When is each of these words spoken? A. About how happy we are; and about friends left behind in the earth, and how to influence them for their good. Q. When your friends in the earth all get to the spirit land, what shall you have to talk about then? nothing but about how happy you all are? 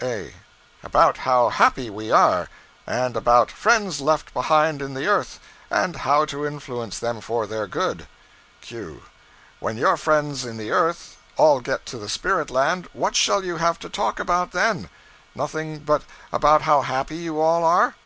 A. 0.00 0.34
About 0.84 1.16
how 1.16 1.48
happy 1.48 1.90
we 1.90 2.12
are; 2.12 2.48
and 2.86 3.16
about 3.16 3.50
friends 3.50 4.00
left 4.00 4.32
behind 4.32 4.80
in 4.80 4.94
the 4.94 5.08
earth, 5.08 5.40
and 5.68 5.96
how 5.96 6.24
to 6.26 6.46
influence 6.46 7.00
them 7.00 7.20
for 7.20 7.44
their 7.44 7.66
good. 7.66 8.06
Q. 8.60 9.02
When 9.58 9.76
your 9.76 9.96
friends 9.96 10.44
in 10.44 10.58
the 10.58 10.70
earth 10.70 11.16
all 11.36 11.58
get 11.58 11.86
to 11.86 11.98
the 11.98 12.08
spirit 12.08 12.50
land, 12.50 12.86
what 12.92 13.16
shall 13.16 13.42
you 13.44 13.56
have 13.56 13.80
to 13.80 13.88
talk 13.88 14.20
about 14.20 14.52
then? 14.52 14.88
nothing 15.34 15.80
but 15.80 16.04
about 16.32 16.62
how 16.62 16.82
happy 16.82 17.16
you 17.16 17.40
all 17.40 17.64
are? 17.64 17.96